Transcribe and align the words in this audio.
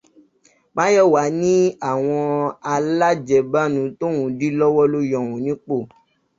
Máyọ̀wá 0.75 1.23
ní 1.41 1.53
àwọn 1.91 2.23
alájẹbánu 2.73 3.81
tóun 3.99 4.17
dí 4.37 4.47
lọ́wọ́ 4.59 4.85
ló 4.91 4.99
yọ 5.11 5.19
òun 5.27 5.39
nípò 5.45 5.75